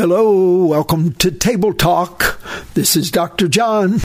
[0.00, 2.40] Hello, welcome to Table Talk.
[2.72, 3.48] This is Dr.
[3.48, 4.00] John.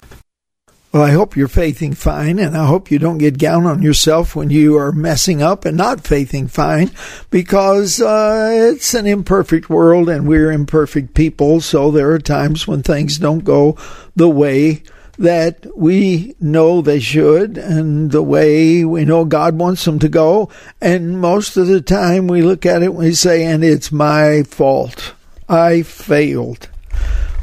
[0.92, 4.36] Well, I hope you're faithing fine, and I hope you don't get down on yourself
[4.36, 6.92] when you are messing up and not faithing fine,
[7.30, 12.84] because uh, it's an imperfect world and we're imperfect people, so there are times when
[12.84, 13.78] things don't go
[14.18, 14.84] the way
[15.18, 20.50] that we know they should and the way we know God wants them to go.
[20.82, 24.44] And most of the time we look at it and we say, and it's my
[24.44, 25.14] fault.
[25.48, 26.70] I failed.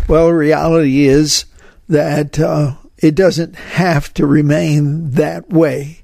[0.08, 1.44] Well, reality is
[1.88, 6.02] that uh, it doesn't have to remain that way.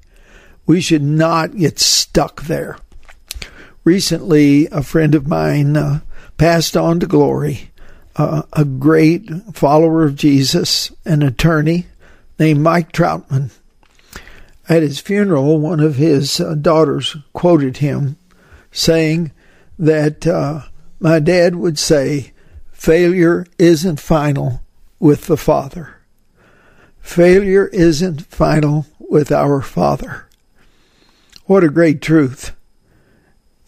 [0.66, 2.78] We should not get stuck there.
[3.84, 6.00] Recently, a friend of mine uh,
[6.36, 7.70] passed on to glory,
[8.16, 11.86] uh, a great follower of Jesus, an attorney
[12.38, 13.50] named Mike Troutman.
[14.68, 18.16] At his funeral, one of his uh, daughters quoted him
[18.70, 19.32] saying
[19.78, 20.62] that uh,
[21.00, 22.32] my dad would say,
[22.72, 24.62] failure isn't final
[24.98, 25.96] with the Father.
[27.00, 30.26] Failure isn't final with our Father.
[31.46, 32.54] What a great truth.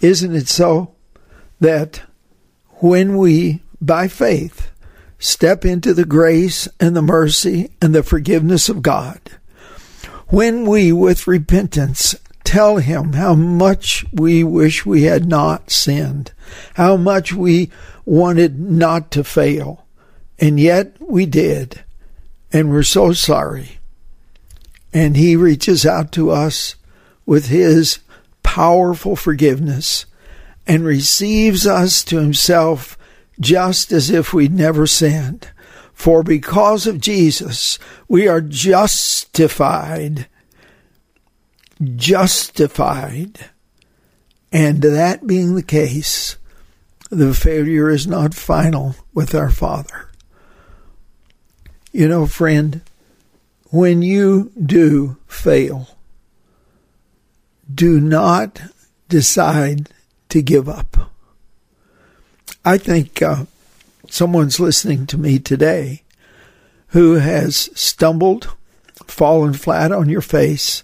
[0.01, 0.95] Isn't it so
[1.61, 2.03] that
[2.81, 4.71] when we, by faith,
[5.19, 9.21] step into the grace and the mercy and the forgiveness of God,
[10.29, 12.15] when we, with repentance,
[12.51, 16.33] tell Him how much we wish we had not sinned,
[16.75, 17.71] how much we
[18.05, 19.87] wanted not to fail,
[20.37, 21.85] and yet we did,
[22.53, 23.79] and we're so sorry.
[24.93, 26.75] And He reaches out to us
[27.25, 28.01] with His
[28.43, 30.07] powerful forgiveness
[30.67, 32.99] and receives us to Himself
[33.39, 35.49] just as if we'd never sinned.
[35.93, 37.79] For because of Jesus,
[38.09, 40.27] we are justified
[41.83, 43.51] justified.
[44.53, 46.37] And that being the case,
[47.11, 50.09] the failure is not final with our Father.
[51.93, 52.83] You know, friend,
[53.71, 55.89] when you do fail,
[57.73, 58.61] do not
[59.09, 59.89] decide
[60.29, 61.13] to give up.
[62.65, 63.45] I think uh,
[64.09, 66.03] someone's listening to me today
[66.89, 68.55] who has stumbled,
[69.07, 70.83] fallen flat on your face,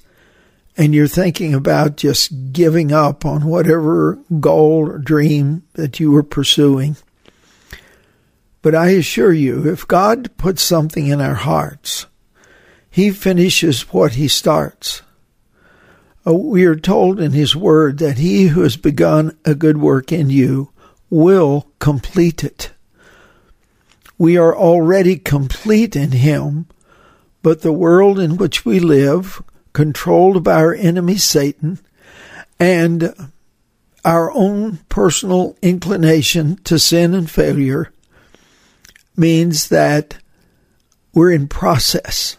[0.77, 6.23] and you're thinking about just giving up on whatever goal or dream that you were
[6.23, 6.97] pursuing.
[8.61, 12.07] But I assure you, if God puts something in our hearts,
[12.91, 15.03] He finishes what He starts.
[16.27, 20.13] Uh, we are told in His Word that He who has begun a good work
[20.13, 20.71] in you
[21.09, 22.73] will complete it.
[24.19, 26.67] We are already complete in Him,
[27.43, 29.43] but the world in which we live,
[29.77, 31.79] controlled by our enemy Satan
[32.59, 33.15] and
[34.07, 37.93] our own personal inclination to sin and failure
[39.19, 40.17] means that
[41.13, 42.39] we're in process.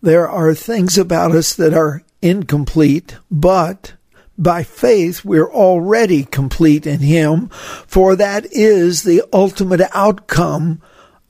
[0.00, 3.94] There are things about us that are incomplete, but
[4.38, 10.80] by faith we're already complete in Him, for that is the ultimate outcome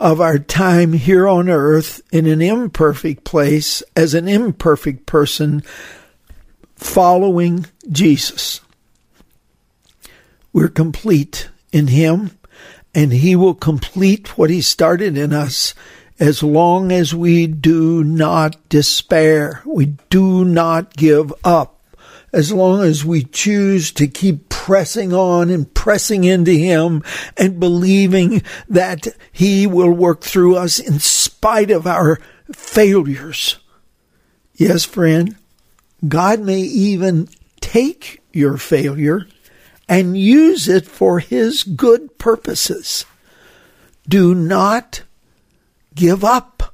[0.00, 5.62] of our time here on earth in an imperfect place as an imperfect person
[6.74, 8.62] following Jesus.
[10.54, 12.30] We're complete in Him,
[12.94, 15.74] and He will complete what He started in us
[16.18, 19.62] as long as we do not despair.
[19.66, 21.78] We do not give up
[22.32, 27.02] as long as we choose to keep pressing on and pressing into Him
[27.36, 32.20] and believing that He will work through us in spite of our
[32.52, 33.56] failures.
[34.54, 35.34] Yes, friend,
[36.06, 37.28] God may even
[37.60, 39.26] take your failure
[39.88, 43.04] and use it for His good purposes.
[44.08, 45.02] Do not
[45.96, 46.72] give up.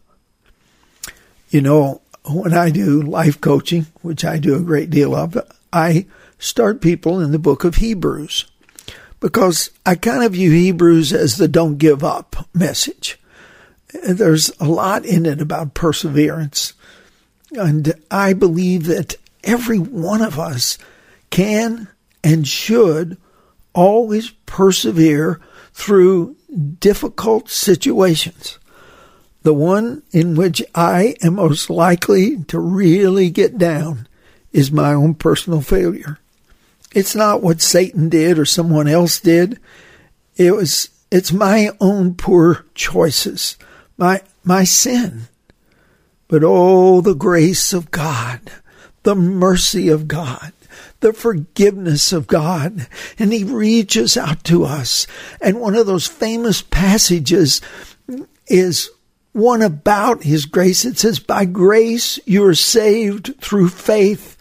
[1.48, 5.38] You know, when I do life coaching, which I do a great deal of,
[5.72, 6.04] I
[6.38, 8.46] start people in the book of Hebrews
[9.20, 13.18] because I kind of view Hebrews as the don't give up message.
[14.06, 16.74] There's a lot in it about perseverance.
[17.52, 20.76] And I believe that every one of us
[21.30, 21.88] can
[22.22, 23.16] and should
[23.72, 25.40] always persevere
[25.72, 26.36] through
[26.80, 28.58] difficult situations.
[29.42, 34.08] The one in which I am most likely to really get down
[34.52, 36.18] is my own personal failure.
[36.96, 39.60] It's not what Satan did or someone else did.
[40.34, 43.58] It was it's my own poor choices,
[43.98, 45.28] my my sin.
[46.26, 48.40] But oh the grace of God,
[49.02, 50.54] the mercy of God,
[51.00, 52.88] the forgiveness of God.
[53.18, 55.06] And He reaches out to us.
[55.42, 57.60] And one of those famous passages
[58.46, 58.90] is
[59.32, 60.86] one about His grace.
[60.86, 64.35] It says, By grace you are saved through faith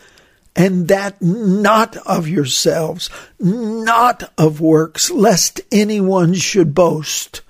[0.56, 3.10] and that not of yourselves,
[3.40, 7.42] not of works, lest anyone should boast.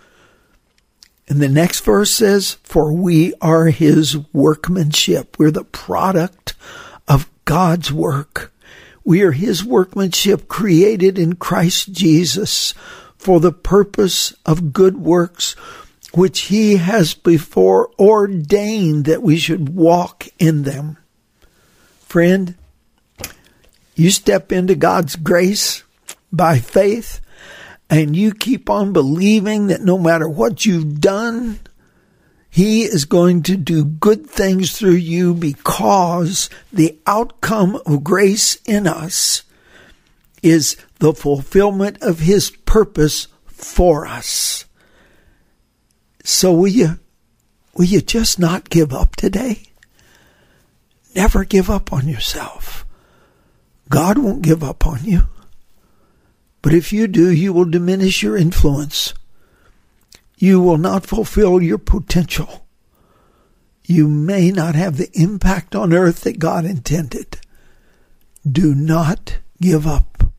[1.28, 5.38] And the next verse says, For we are his workmanship.
[5.38, 6.56] We're the product
[7.08, 8.52] of God's work.
[9.04, 12.74] We are his workmanship created in Christ Jesus
[13.18, 15.54] for the purpose of good works,
[16.14, 20.98] which he has before ordained that we should walk in them.
[22.02, 22.56] Friend,
[23.96, 25.84] you step into God's grace
[26.32, 27.22] by faith
[27.90, 31.60] and you keep on believing that no matter what you've done,
[32.50, 38.86] He is going to do good things through you because the outcome of grace in
[38.86, 39.44] us
[40.44, 44.66] is the fulfillment of His purpose for us.
[46.24, 47.00] So will you,
[47.76, 49.64] will you just not give up today?
[51.16, 52.85] Never give up on yourself.
[53.90, 55.24] God won't give up on you.
[56.62, 59.14] But if you do, you will diminish your influence.
[60.38, 62.66] You will not fulfill your potential.
[63.84, 67.38] You may not have the impact on earth that God intended.
[68.50, 70.32] Do not give up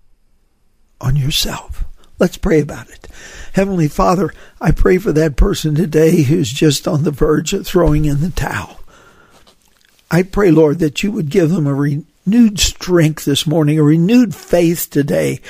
[1.00, 1.84] on yourself.
[2.18, 3.06] Let's pray about it.
[3.52, 8.04] Heavenly Father, I pray for that person today who's just on the verge of throwing
[8.04, 8.80] in the towel.
[10.10, 11.74] I pray, Lord, that you would give them a
[12.26, 15.40] renewed strength this morning, a renewed faith today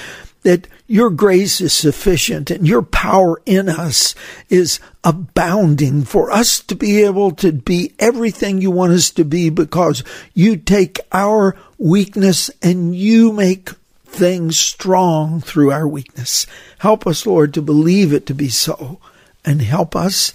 [0.43, 4.15] that your grace is sufficient and your power in us
[4.49, 9.51] is abounding for us to be able to be everything you want us to be
[9.51, 13.71] because you take our weakness and you make
[14.05, 16.47] things strong through our weakness.
[16.79, 19.01] Help us, Lord, to believe it to be so
[19.45, 20.33] and help us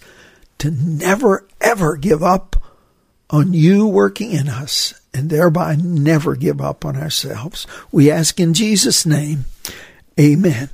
[0.58, 2.58] to never ever give up
[3.30, 7.68] on you working in us and thereby never give up on ourselves.
[7.92, 9.46] We ask in Jesus' name,
[10.20, 10.70] amen.